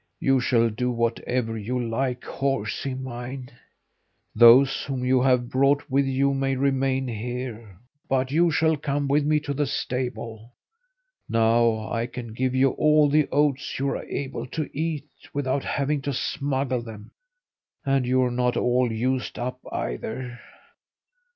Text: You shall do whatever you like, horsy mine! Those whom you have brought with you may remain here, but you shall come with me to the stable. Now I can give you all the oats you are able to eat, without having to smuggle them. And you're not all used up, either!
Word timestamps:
You 0.19 0.39
shall 0.39 0.71
do 0.71 0.89
whatever 0.89 1.55
you 1.55 1.79
like, 1.79 2.23
horsy 2.23 2.95
mine! 2.95 3.49
Those 4.33 4.85
whom 4.85 5.05
you 5.05 5.21
have 5.21 5.51
brought 5.51 5.91
with 5.91 6.07
you 6.07 6.33
may 6.33 6.55
remain 6.55 7.07
here, 7.07 7.77
but 8.09 8.31
you 8.31 8.49
shall 8.49 8.77
come 8.77 9.07
with 9.07 9.23
me 9.23 9.39
to 9.41 9.53
the 9.53 9.67
stable. 9.67 10.53
Now 11.29 11.87
I 11.87 12.07
can 12.07 12.33
give 12.33 12.55
you 12.55 12.71
all 12.71 13.09
the 13.11 13.27
oats 13.31 13.77
you 13.77 13.89
are 13.89 14.03
able 14.05 14.47
to 14.47 14.71
eat, 14.75 15.05
without 15.35 15.63
having 15.63 16.01
to 16.01 16.13
smuggle 16.13 16.81
them. 16.81 17.11
And 17.85 18.07
you're 18.07 18.31
not 18.31 18.57
all 18.57 18.91
used 18.91 19.37
up, 19.37 19.59
either! 19.71 20.39